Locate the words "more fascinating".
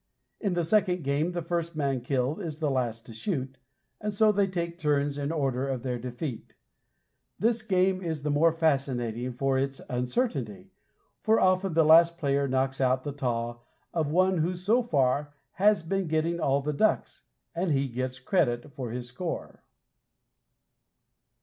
8.31-9.31